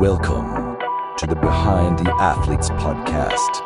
[0.00, 0.78] Welcome
[1.16, 3.64] to the Behind the Athletes podcast.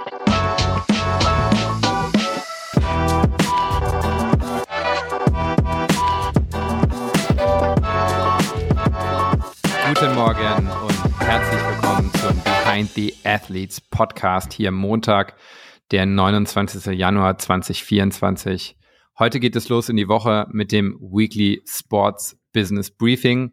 [9.86, 15.36] Guten Morgen und herzlich willkommen zum Behind the Athletes Podcast hier Montag,
[15.90, 16.98] der 29.
[16.98, 18.78] Januar 2024.
[19.18, 23.52] Heute geht es los in die Woche mit dem Weekly Sports Business Briefing,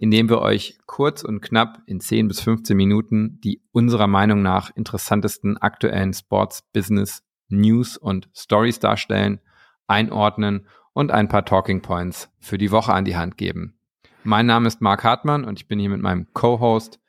[0.00, 4.42] in dem wir euch kurz und knapp in 10 bis 15 Minuten die unserer Meinung
[4.42, 9.40] nach interessantesten aktuellen Sports Business News und Stories darstellen,
[9.88, 13.76] einordnen und ein paar Talking Points für die Woche an die Hand geben.
[14.22, 17.00] Mein Name ist Marc Hartmann und ich bin hier mit meinem Co-Host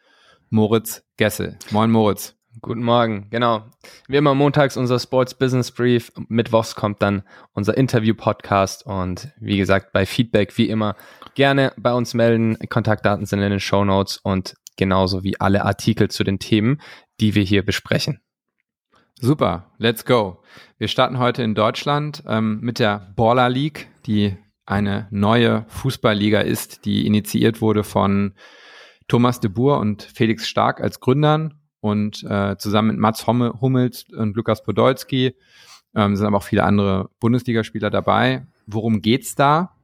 [0.49, 1.59] Moritz Gessel.
[1.69, 2.38] Moin Moritz.
[2.61, 3.63] Guten Morgen, genau.
[4.07, 7.23] Wie immer montags unser Sports Business Brief, mittwochs kommt dann
[7.53, 10.95] unser Interview-Podcast und wie gesagt, bei Feedback wie immer
[11.35, 12.57] gerne bei uns melden.
[12.69, 16.81] Kontaktdaten sind in den Show Notes und genauso wie alle Artikel zu den Themen,
[17.19, 18.19] die wir hier besprechen.
[19.21, 20.41] Super, let's go.
[20.77, 26.85] Wir starten heute in Deutschland ähm, mit der Baller League, die eine neue Fußballliga ist,
[26.85, 28.33] die initiiert wurde von
[29.07, 34.35] Thomas de Boer und Felix Stark als Gründern und äh, zusammen mit Mats Hummels und
[34.35, 35.35] Lukas Podolski
[35.95, 38.45] ähm, sind aber auch viele andere Bundesligaspieler dabei.
[38.67, 39.75] Worum geht's da?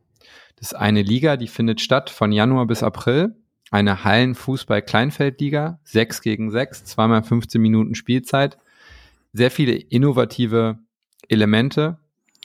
[0.57, 3.35] Das ist eine Liga, die findet statt von Januar bis April.
[3.71, 8.57] Eine Hallenfußball-Kleinfeldliga, 6 gegen 6, zweimal 15 Minuten Spielzeit.
[9.33, 10.77] Sehr viele innovative
[11.27, 11.97] Elemente.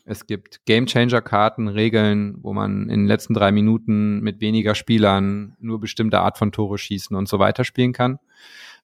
[0.07, 5.79] Es gibt Game-Changer-Karten, Regeln, wo man in den letzten drei Minuten mit weniger Spielern nur
[5.79, 8.19] bestimmte Art von Tore schießen und so weiter spielen kann.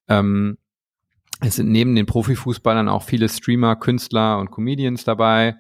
[0.09, 0.59] Ähm,
[1.41, 5.57] es sind neben den Profifußballern auch viele Streamer, Künstler und Comedians dabei.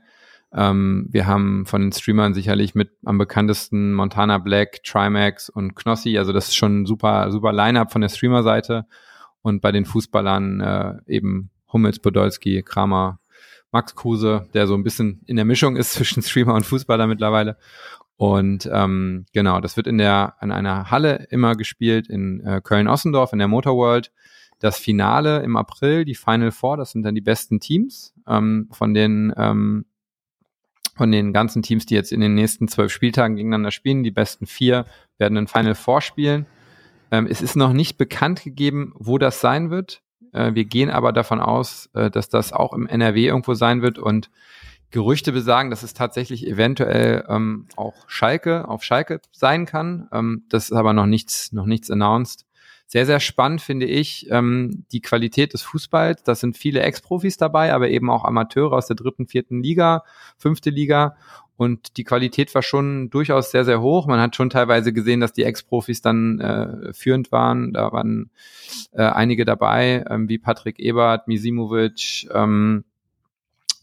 [0.53, 6.17] Ähm, wir haben von den Streamern sicherlich mit am bekanntesten Montana Black, Trimax und Knossi.
[6.17, 8.87] Also das ist schon ein super, super Line-up von der Streamer-Seite.
[9.43, 13.21] Und bei den Fußballern äh, eben Hummels, Podolski, Kramer,
[13.71, 17.59] Max Kruse, der so ein bisschen in der Mischung ist zwischen Streamer und Fußballer mittlerweile.
[18.17, 23.33] Und ähm, genau, das wird in der an einer Halle immer gespielt in äh, Köln-Ossendorf
[23.33, 24.13] in der Motorworld.
[24.59, 28.95] Das Finale im April, die Final Four, das sind dann die besten Teams ähm, von
[28.95, 29.85] den ähm,
[30.97, 34.03] von den ganzen Teams, die jetzt in den nächsten zwölf Spieltagen gegeneinander spielen.
[34.03, 34.87] Die besten vier
[35.19, 36.47] werden ein Final Four spielen.
[37.11, 40.03] Ähm, es ist noch nicht bekannt gegeben, wo das sein wird.
[40.33, 43.99] Äh, wir gehen aber davon aus, äh, dass das auch im NRW irgendwo sein wird
[43.99, 44.31] und
[44.91, 50.09] Gerüchte besagen, dass es tatsächlich eventuell ähm, auch Schalke auf Schalke sein kann.
[50.13, 52.47] Ähm, das ist aber noch nichts, noch nichts announced.
[52.89, 56.23] Sehr, sehr spannend finde ich ähm, die Qualität des Fußballs.
[56.23, 60.05] Das sind viele Ex-Profis dabei, aber eben auch Amateure aus der dritten, vierten Liga,
[60.39, 61.17] fünfte Liga.
[61.57, 64.07] Und die Qualität war schon durchaus sehr, sehr hoch.
[64.07, 67.73] Man hat schon teilweise gesehen, dass die Ex-Profis dann äh, führend waren.
[67.73, 68.31] Da waren
[68.93, 72.85] äh, einige dabei, ähm, wie Patrick Ebert, Misimovic, ähm,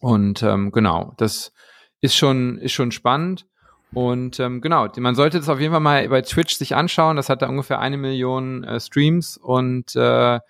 [0.04, 1.54] und ähm, genau, das
[2.02, 3.48] ist schon, ist schon spannend.
[3.94, 7.16] Und ähm, genau, man sollte das auf jeden Fall mal bei Twitch sich anschauen.
[7.16, 10.42] Das hat da ungefähr eine Million äh, Streams und äh,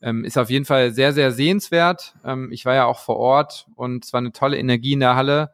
[0.00, 2.14] ähm, ist auf jeden Fall sehr, sehr sehenswert.
[2.24, 5.16] Ähm, ich war ja auch vor Ort und es war eine tolle Energie in der
[5.16, 5.50] Halle.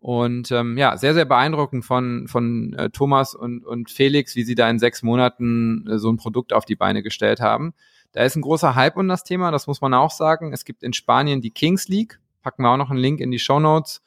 [0.00, 4.54] Und ähm, ja, sehr, sehr beeindruckend von, von äh, Thomas und, und Felix, wie sie
[4.54, 7.74] da in sechs Monaten äh, so ein Produkt auf die Beine gestellt haben.
[8.12, 10.54] Da ist ein großer Hype um das Thema, das muss man auch sagen.
[10.54, 13.40] Es gibt in Spanien die Kings League packen wir auch noch einen Link in die
[13.40, 14.02] Show Notes.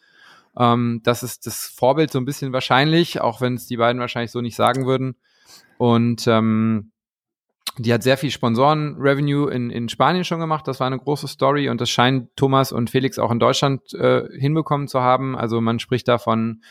[0.58, 4.32] Ähm, das ist das Vorbild so ein bisschen wahrscheinlich, auch wenn es die beiden wahrscheinlich
[4.32, 5.18] so nicht sagen würden.
[5.78, 6.94] Und ähm,
[7.78, 10.66] die hat sehr viel Sponsoren-Revenue in, in Spanien schon gemacht.
[10.70, 14.24] Das war eine große Story und das scheint Thomas und Felix auch in Deutschland äh,
[14.40, 15.38] hinbekommen zu haben.
[15.38, 16.62] Also man spricht davon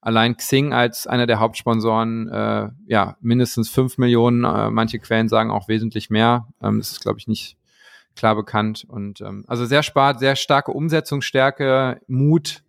[0.00, 4.44] allein Xing als einer der Hauptsponsoren, äh, ja, mindestens fünf Millionen.
[4.44, 6.46] Äh, manche Quellen sagen auch wesentlich mehr.
[6.62, 7.56] Ähm, das ist, glaube ich, nicht
[8.16, 8.84] klar bekannt.
[8.88, 12.62] Und ähm, also sehr spart, sehr starke Umsetzungsstärke, Mut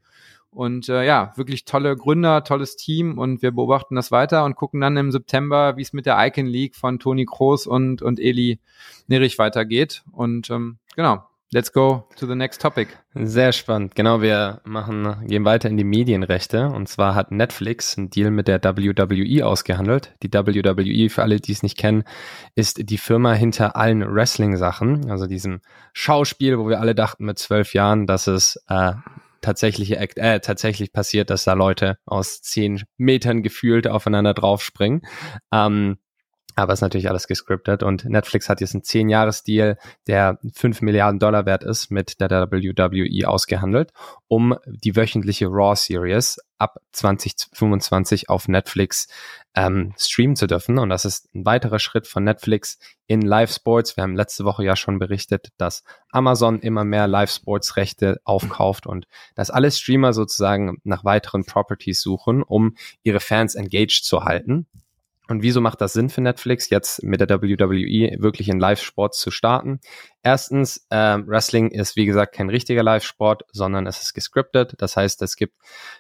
[0.52, 4.82] und äh, ja, wirklich tolle Gründer, tolles Team und wir beobachten das weiter und gucken
[4.82, 8.60] dann im September, wie es mit der Icon League von Toni Kroos und, und Eli
[9.08, 10.04] Nerich weitergeht.
[10.12, 12.90] Und ähm, genau, Let's go to the next topic.
[13.14, 13.96] Sehr spannend.
[13.96, 16.68] Genau, wir machen, gehen weiter in die Medienrechte.
[16.68, 20.14] Und zwar hat Netflix einen Deal mit der WWE ausgehandelt.
[20.24, 22.04] Die WWE, für alle, die es nicht kennen,
[22.56, 25.10] ist die Firma hinter allen Wrestling-Sachen.
[25.10, 25.62] Also diesem
[25.94, 28.92] Schauspiel, wo wir alle dachten mit zwölf Jahren, dass es äh,
[29.40, 35.04] tatsächlich, äh, tatsächlich passiert, dass da Leute aus zehn Metern gefühlt aufeinander draufspringen.
[35.54, 35.98] Ähm,
[36.58, 39.78] Aber es ist natürlich alles gescriptet und Netflix hat jetzt einen 10-Jahres-Deal,
[40.08, 43.92] der 5 Milliarden Dollar wert ist, mit der WWE ausgehandelt,
[44.28, 49.08] um die wöchentliche Raw Series ab 2025 auf Netflix
[49.54, 50.80] ähm, streamen zu dürfen.
[50.80, 53.96] Und das ist ein weiterer Schritt von Netflix in Live-Sports.
[53.96, 59.06] Wir haben letzte Woche ja schon berichtet, dass Amazon immer mehr Live-Sports-Rechte aufkauft und
[59.36, 64.66] dass alle Streamer sozusagen nach weiteren Properties suchen, um ihre Fans engaged zu halten.
[65.28, 69.32] Und wieso macht das Sinn für Netflix, jetzt mit der WWE wirklich in Live-Sport zu
[69.32, 69.80] starten?
[70.24, 74.76] Erstens, äh, Wrestling ist wie gesagt kein richtiger Live-Sport, sondern es ist gescriptet.
[74.78, 75.56] Das heißt, es gibt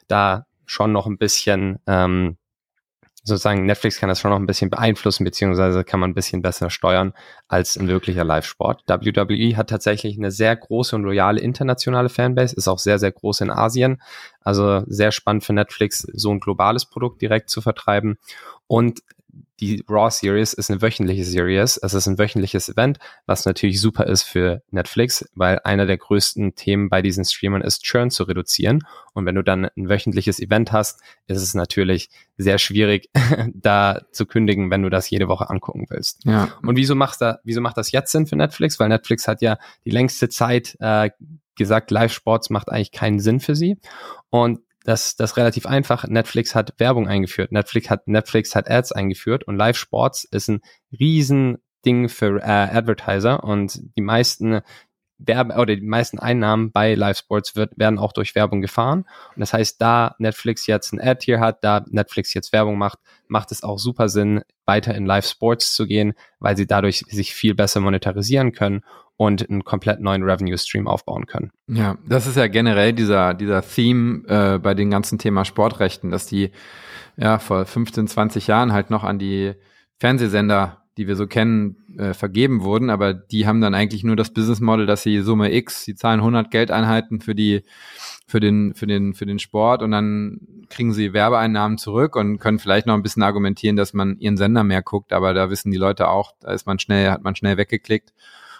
[0.07, 2.37] da schon noch ein bisschen, ähm,
[3.23, 6.69] sozusagen Netflix kann das schon noch ein bisschen beeinflussen, beziehungsweise kann man ein bisschen besser
[6.69, 7.13] steuern
[7.49, 8.83] als ein wirklicher Live-Sport.
[8.87, 13.41] WWE hat tatsächlich eine sehr große und loyale internationale Fanbase, ist auch sehr, sehr groß
[13.41, 14.01] in Asien.
[14.39, 18.17] Also sehr spannend für Netflix, so ein globales Produkt direkt zu vertreiben.
[18.67, 19.01] Und
[19.59, 21.77] die Raw Series ist eine wöchentliche Series.
[21.77, 26.55] Es ist ein wöchentliches Event, was natürlich super ist für Netflix, weil einer der größten
[26.55, 28.83] Themen bei diesen Streamern ist, Churn zu reduzieren.
[29.13, 33.09] Und wenn du dann ein wöchentliches Event hast, ist es natürlich sehr schwierig,
[33.53, 36.23] da zu kündigen, wenn du das jede Woche angucken willst.
[36.25, 36.49] Ja.
[36.61, 38.79] Und wieso macht, da, wieso macht das jetzt Sinn für Netflix?
[38.79, 41.09] Weil Netflix hat ja die längste Zeit äh,
[41.55, 43.77] gesagt, Live-Sports macht eigentlich keinen Sinn für sie.
[44.29, 46.07] Und das, das relativ einfach.
[46.07, 47.51] Netflix hat Werbung eingeführt.
[47.51, 50.61] Netflix hat, Netflix hat Ads eingeführt und Live Sports ist ein
[50.97, 54.61] riesen Ding für äh, Advertiser und die meisten
[55.19, 59.05] Werbe oder die meisten Einnahmen bei Live Sports wird, werden auch durch Werbung gefahren.
[59.35, 62.99] Und das heißt, da Netflix jetzt ein Ad hier hat, da Netflix jetzt Werbung macht,
[63.27, 67.33] macht es auch super Sinn, weiter in Live Sports zu gehen, weil sie dadurch sich
[67.33, 68.81] viel besser monetarisieren können
[69.17, 71.51] und einen komplett neuen Revenue Stream aufbauen können.
[71.67, 76.27] Ja, das ist ja generell dieser, dieser Theme äh, bei den ganzen Thema Sportrechten, dass
[76.27, 76.51] die
[77.17, 79.55] ja vor 15, 20 Jahren halt noch an die
[79.99, 84.33] Fernsehsender, die wir so kennen, äh, vergeben wurden, aber die haben dann eigentlich nur das
[84.33, 87.63] Business Model, dass sie Summe X, sie zahlen 100 Geldeinheiten für die
[88.27, 92.59] für den für den für den Sport und dann kriegen sie Werbeeinnahmen zurück und können
[92.59, 95.77] vielleicht noch ein bisschen argumentieren, dass man ihren Sender mehr guckt, aber da wissen die
[95.77, 98.13] Leute auch, da ist man schnell hat man schnell weggeklickt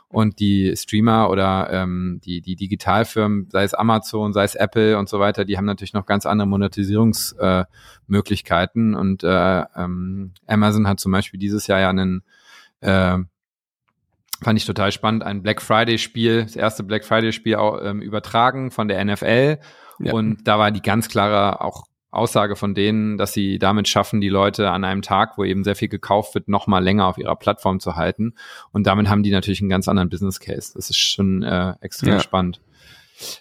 [0.09, 5.09] und die Streamer oder ähm, die, die Digitalfirmen, sei es Amazon, sei es Apple und
[5.09, 8.93] so weiter, die haben natürlich noch ganz andere Monetisierungsmöglichkeiten.
[8.93, 12.23] Äh, und äh, ähm, Amazon hat zum Beispiel dieses Jahr ja einen
[12.79, 13.17] äh,
[14.41, 18.87] fand ich total spannend, ein Black Friday-Spiel, das erste Black Friday-Spiel auch ähm, übertragen von
[18.87, 19.59] der NFL.
[19.99, 20.13] Ja.
[20.13, 24.29] Und da war die ganz klare auch Aussage von denen, dass sie damit schaffen, die
[24.29, 27.35] Leute an einem Tag, wo eben sehr viel gekauft wird, noch mal länger auf ihrer
[27.35, 28.33] Plattform zu halten.
[28.71, 30.71] Und damit haben die natürlich einen ganz anderen Business Case.
[30.73, 32.19] Das ist schon äh, extrem ja.
[32.19, 32.61] spannend.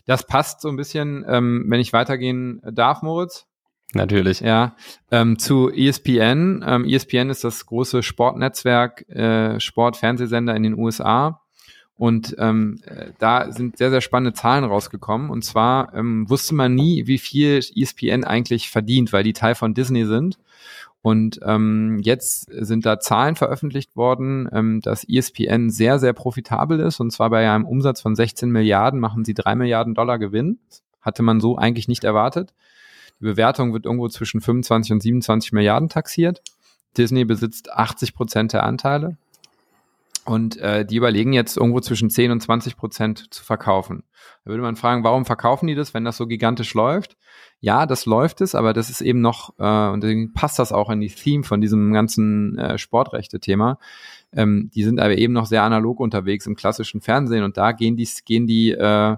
[0.07, 3.47] Das passt so ein bisschen, ähm, wenn ich weitergehen darf, Moritz.
[3.95, 4.41] Natürlich.
[4.41, 4.75] Ja,
[5.11, 6.65] ähm, zu ESPN.
[6.67, 11.46] Ähm, ESPN ist das große Sportnetzwerk, äh, Sportfernsehsender in den USA.
[11.99, 15.31] Und ähm, äh, da sind sehr, sehr spannende Zahlen rausgekommen.
[15.31, 19.73] Und zwar ähm, wusste man nie, wie viel ESPN eigentlich verdient, weil die Teil von
[19.73, 20.39] Disney sind.
[21.01, 27.01] Und ähm, jetzt sind da Zahlen veröffentlicht worden, ähm, dass ESPN sehr, sehr profitabel ist.
[27.01, 30.59] Und zwar bei einem Umsatz von 16 Milliarden machen sie drei Milliarden Dollar Gewinn.
[31.01, 32.53] Hatte man so eigentlich nicht erwartet.
[33.21, 36.43] Die Bewertung wird irgendwo zwischen 25 und 27 Milliarden taxiert.
[36.99, 39.17] Disney besitzt 80 Prozent der Anteile.
[40.27, 44.03] Und äh, die überlegen jetzt irgendwo zwischen 10 und 20 Prozent zu verkaufen.
[44.45, 47.17] Da würde man fragen, warum verkaufen die das, wenn das so gigantisch läuft?
[47.61, 50.91] Ja, das läuft es, aber das ist eben noch, äh, und deswegen passt das auch
[50.91, 53.79] in die Theme von diesem ganzen äh, Sportrechte-Thema.
[54.33, 57.97] Ähm, die sind aber eben noch sehr analog unterwegs im klassischen Fernsehen und da gehen
[57.97, 59.17] die, gehen die, äh,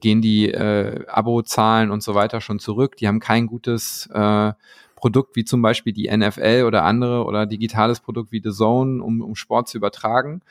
[0.00, 2.96] gehen die äh, Abozahlen und so weiter schon zurück.
[2.96, 4.52] Die haben kein gutes äh,
[5.00, 9.22] Produkt wie zum Beispiel die NFL oder andere oder digitales Produkt wie The Zone, um,
[9.22, 10.42] um Sport zu übertragen.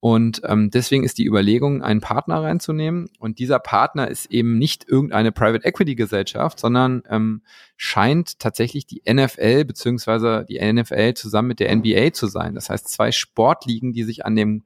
[0.00, 3.10] Und ähm, deswegen ist die Überlegung, einen Partner reinzunehmen.
[3.18, 7.42] Und dieser Partner ist eben nicht irgendeine Private Equity Gesellschaft, sondern ähm,
[7.76, 12.54] scheint tatsächlich die NFL beziehungsweise die NFL zusammen mit der NBA zu sein.
[12.54, 14.62] Das heißt, zwei Sportligen, die sich an dem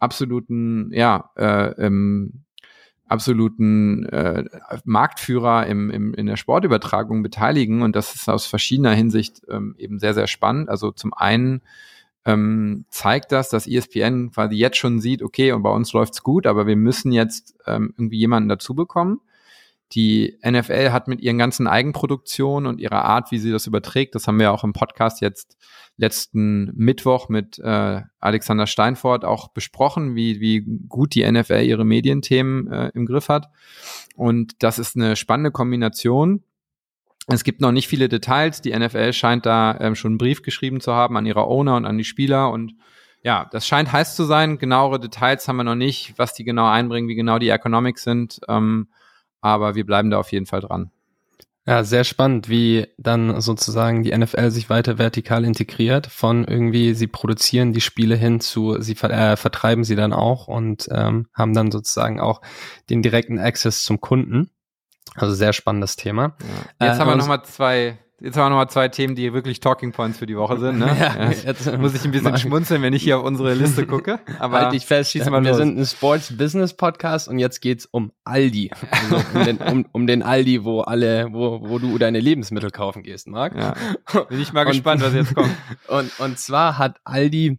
[0.00, 2.42] absoluten, ja, äh, ähm,
[3.12, 4.44] absoluten äh,
[4.84, 7.82] Marktführer im, im, in der Sportübertragung beteiligen.
[7.82, 10.68] Und das ist aus verschiedener Hinsicht ähm, eben sehr, sehr spannend.
[10.68, 11.62] Also zum einen
[12.24, 16.46] ähm, zeigt das, dass ESPN quasi jetzt schon sieht, okay, und bei uns läuft's gut,
[16.46, 19.20] aber wir müssen jetzt ähm, irgendwie jemanden dazu bekommen.
[19.92, 24.26] Die NFL hat mit ihren ganzen Eigenproduktionen und ihrer Art, wie sie das überträgt, das
[24.26, 25.56] haben wir auch im Podcast jetzt
[25.96, 32.72] letzten Mittwoch mit äh, Alexander Steinfort auch besprochen, wie, wie gut die NFL ihre Medienthemen
[32.72, 33.50] äh, im Griff hat.
[34.16, 36.42] Und das ist eine spannende Kombination.
[37.28, 38.62] Es gibt noch nicht viele Details.
[38.62, 41.84] Die NFL scheint da ähm, schon einen Brief geschrieben zu haben an ihre Owner und
[41.84, 42.50] an die Spieler.
[42.50, 42.74] Und
[43.22, 44.58] ja, das scheint heiß zu sein.
[44.58, 48.40] Genauere Details haben wir noch nicht, was die genau einbringen, wie genau die Economics sind.
[48.48, 48.88] Ähm,
[49.42, 50.90] aber wir bleiben da auf jeden Fall dran.
[51.64, 57.06] Ja, sehr spannend, wie dann sozusagen die NFL sich weiter vertikal integriert, von irgendwie, sie
[57.06, 61.70] produzieren die Spiele hin zu, sie äh, vertreiben sie dann auch und ähm, haben dann
[61.70, 62.40] sozusagen auch
[62.90, 64.50] den direkten Access zum Kunden.
[65.14, 66.36] Also sehr spannendes Thema.
[66.80, 66.88] Ja.
[66.88, 69.90] Jetzt äh, haben wir nochmal zwei Jetzt haben wir nochmal zwei Themen, die wirklich Talking
[69.90, 70.78] Points für die Woche sind.
[70.78, 70.96] Ne?
[71.02, 74.20] Ja, jetzt muss ich ein bisschen schmunzeln, wenn ich hier auf unsere Liste gucke.
[74.38, 75.58] Aber halt dich fest, schieß mal wir los.
[75.58, 78.70] sind ein Sports Business Podcast und jetzt geht's um Aldi.
[78.90, 83.02] Also um, den, um, um den Aldi, wo alle, wo, wo du deine Lebensmittel kaufen
[83.02, 83.56] gehst, Marc.
[83.56, 83.74] Ja.
[84.28, 85.50] Bin ich mal gespannt, was jetzt kommt.
[85.88, 87.58] Und, und zwar hat Aldi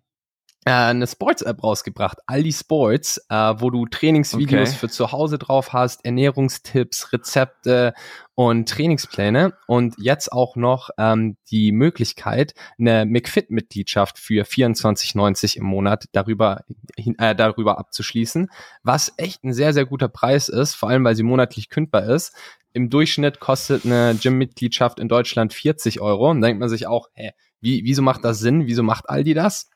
[0.65, 4.77] äh, eine Sports-App rausgebracht, Aldi Sports, äh, wo du Trainingsvideos okay.
[4.77, 7.93] für zu Hause drauf hast, Ernährungstipps, Rezepte
[8.35, 16.05] und Trainingspläne und jetzt auch noch ähm, die Möglichkeit, eine McFit-Mitgliedschaft für 24,90 im Monat
[16.13, 16.63] darüber,
[16.95, 18.49] äh, darüber abzuschließen,
[18.81, 22.33] was echt ein sehr, sehr guter Preis ist, vor allem weil sie monatlich kündbar ist.
[22.73, 26.31] Im Durchschnitt kostet eine Gym-Mitgliedschaft in Deutschland 40 Euro.
[26.31, 28.65] Und denkt man sich auch, hä, wie, wieso macht das Sinn?
[28.65, 29.69] Wieso macht Aldi das?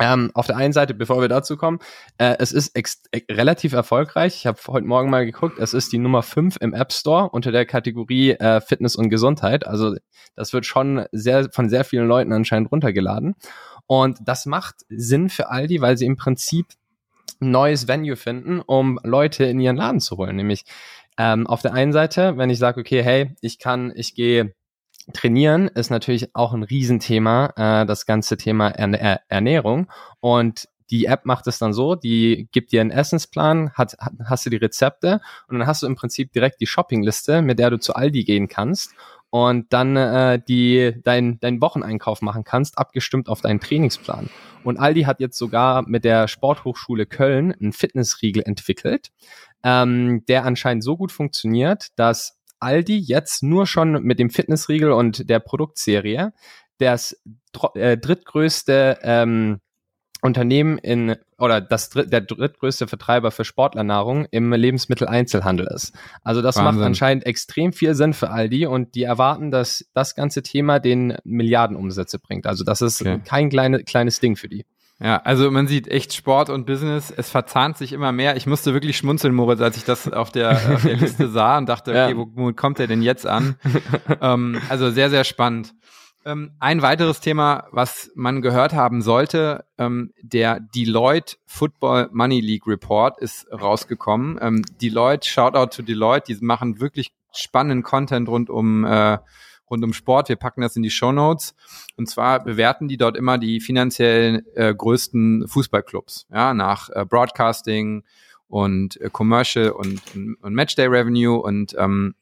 [0.00, 1.78] Ähm, auf der einen Seite, bevor wir dazu kommen,
[2.16, 4.34] äh, es ist äh, relativ erfolgreich.
[4.36, 7.52] Ich habe heute Morgen mal geguckt, es ist die Nummer 5 im App Store unter
[7.52, 9.66] der Kategorie äh, Fitness und Gesundheit.
[9.66, 9.94] Also
[10.36, 13.34] das wird schon sehr von sehr vielen Leuten anscheinend runtergeladen.
[13.86, 16.66] Und das macht Sinn für Aldi, weil sie im Prinzip
[17.40, 20.36] ein neues Venue finden, um Leute in ihren Laden zu holen.
[20.36, 20.64] Nämlich
[21.18, 24.54] ähm, auf der einen Seite, wenn ich sage, okay, hey, ich kann, ich gehe
[25.12, 29.90] Trainieren ist natürlich auch ein Riesenthema, äh, das ganze Thema Erne Ernährung.
[30.20, 34.50] Und die App macht es dann so, die gibt dir einen Essensplan, hat, hast du
[34.50, 37.94] die Rezepte und dann hast du im Prinzip direkt die Shoppingliste, mit der du zu
[37.94, 38.92] Aldi gehen kannst
[39.30, 44.28] und dann äh, die dein, dein Wocheneinkauf machen kannst, abgestimmt auf deinen Trainingsplan.
[44.64, 49.12] Und Aldi hat jetzt sogar mit der Sporthochschule Köln einen Fitnessriegel entwickelt,
[49.62, 55.28] ähm, der anscheinend so gut funktioniert, dass Aldi jetzt nur schon mit dem Fitnessriegel und
[55.28, 56.32] der Produktserie
[56.78, 57.20] das
[57.74, 59.60] äh, drittgrößte ähm,
[60.22, 65.94] Unternehmen in oder das dritt, der drittgrößte Vertreiber für Sportlernahrung im Lebensmitteleinzelhandel ist.
[66.22, 66.74] Also das Wahnsinn.
[66.74, 71.16] macht anscheinend extrem viel Sinn für Aldi und die erwarten, dass das ganze Thema den
[71.24, 72.46] Milliardenumsätze bringt.
[72.46, 73.20] Also das ist okay.
[73.24, 74.66] kein kleine, kleines Ding für die.
[75.02, 78.36] Ja, also man sieht echt Sport und Business, es verzahnt sich immer mehr.
[78.36, 81.68] Ich musste wirklich schmunzeln, Moritz, als ich das auf der, auf der Liste sah und
[81.68, 82.16] dachte, okay, ja.
[82.16, 83.56] wo, wo kommt der denn jetzt an?
[84.20, 85.74] ähm, also sehr, sehr spannend.
[86.26, 92.66] Ähm, ein weiteres Thema, was man gehört haben sollte, ähm, der Deloitte Football Money League
[92.66, 94.38] Report ist rausgekommen.
[94.42, 99.16] Ähm, Deloitte, Shoutout to Deloitte, die machen wirklich spannenden Content rund um äh,
[99.70, 100.28] rund um Sport.
[100.28, 101.54] Wir packen das in die Show Notes.
[101.96, 108.02] Und zwar bewerten die dort immer die finanziell äh, größten Fußballclubs, ja, nach äh, Broadcasting
[108.48, 111.40] und äh, Commercial und, und, und Matchday Revenue.
[111.40, 112.14] Und ähm,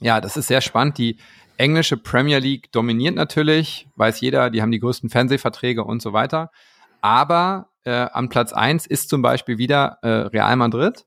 [0.00, 0.98] ja, das ist sehr spannend.
[0.98, 1.16] Die
[1.56, 6.50] englische Premier League dominiert natürlich, weiß jeder, die haben die größten Fernsehverträge und so weiter.
[7.00, 11.04] Aber äh, an Platz eins ist zum Beispiel wieder äh, Real Madrid.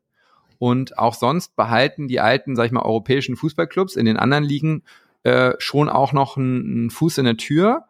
[0.57, 4.83] Und auch sonst behalten die alten, sag ich mal, europäischen Fußballclubs in den anderen Ligen
[5.23, 7.85] äh, schon auch noch einen Fuß in der Tür.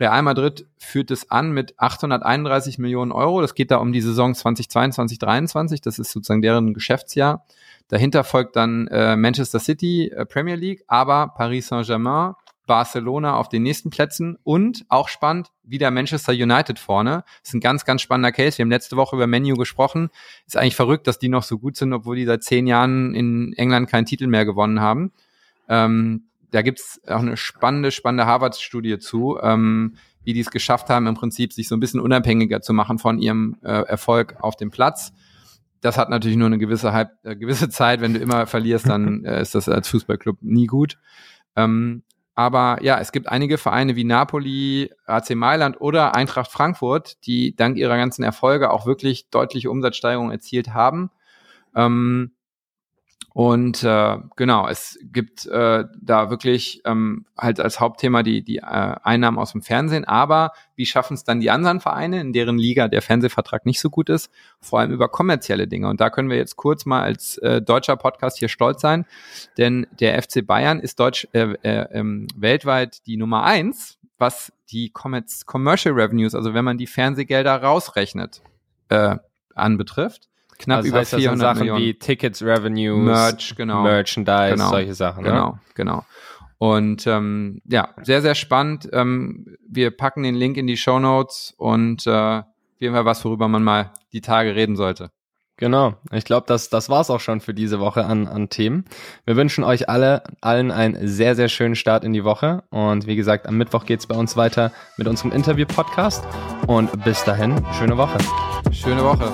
[0.00, 3.40] Real Madrid führt es an mit 831 Millionen Euro.
[3.40, 5.80] Das geht da um die Saison 2022, 2023.
[5.80, 7.46] Das ist sozusagen deren Geschäftsjahr.
[7.88, 12.34] Dahinter folgt dann äh, Manchester City, äh, Premier League, aber Paris Saint-Germain,
[12.66, 17.24] Barcelona auf den nächsten Plätzen und auch spannend, wieder Manchester United vorne.
[17.40, 18.58] Das ist ein ganz, ganz spannender Case.
[18.58, 20.10] Wir haben letzte Woche über Menu gesprochen.
[20.46, 23.52] Ist eigentlich verrückt, dass die noch so gut sind, obwohl die seit zehn Jahren in
[23.54, 25.12] England keinen Titel mehr gewonnen haben.
[25.68, 31.06] Ähm, da gibt's auch eine spannende, spannende Harvard-Studie zu, ähm, wie die es geschafft haben,
[31.06, 34.70] im Prinzip sich so ein bisschen unabhängiger zu machen von ihrem äh, Erfolg auf dem
[34.70, 35.12] Platz.
[35.80, 38.00] Das hat natürlich nur eine gewisse, Halb, äh, gewisse Zeit.
[38.00, 40.98] Wenn du immer verlierst, dann äh, ist das als Fußballclub nie gut.
[41.56, 42.02] Ähm,
[42.34, 47.76] aber ja, es gibt einige Vereine wie Napoli, AC Mailand oder Eintracht Frankfurt, die dank
[47.76, 51.10] ihrer ganzen Erfolge auch wirklich deutliche Umsatzsteigerungen erzielt haben.
[51.74, 52.32] Ähm,
[53.34, 58.62] und äh, genau, es gibt äh, da wirklich ähm, halt als Hauptthema die, die äh,
[58.62, 62.88] Einnahmen aus dem Fernsehen, aber wie schaffen es dann die anderen Vereine, in deren Liga
[62.88, 65.88] der Fernsehvertrag nicht so gut ist, vor allem über kommerzielle Dinge.
[65.88, 69.06] Und da können wir jetzt kurz mal als äh, deutscher Podcast hier stolz sein,
[69.56, 74.90] denn der FC Bayern ist deutsch äh, äh, ähm, weltweit die Nummer eins, was die
[74.90, 78.42] Commercial Revenues, also wenn man die Fernsehgelder rausrechnet,
[78.90, 79.16] äh,
[79.54, 81.82] anbetrifft knapp also über heißt, 400 Sachen Millionen.
[81.82, 83.82] wie Tickets, Revenue, Merch, genau.
[83.82, 84.70] Merchandise, genau.
[84.70, 85.24] solche Sachen.
[85.24, 85.60] Genau, ne?
[85.74, 86.04] genau.
[86.58, 88.88] Und ähm, ja, sehr, sehr spannend.
[88.92, 92.42] Ähm, wir packen den Link in die Show Notes und äh,
[92.82, 95.10] jeden Fall was, worüber man mal die Tage reden sollte.
[95.56, 95.94] Genau.
[96.10, 98.84] Ich glaube, das, das war's auch schon für diese Woche an, an Themen.
[99.24, 102.64] Wir wünschen euch alle, allen einen sehr, sehr schönen Start in die Woche.
[102.70, 106.24] Und wie gesagt, am Mittwoch geht's bei uns weiter mit unserem Interview-Podcast.
[106.66, 108.18] Und bis dahin, schöne Woche.
[108.72, 109.30] Schöne Woche.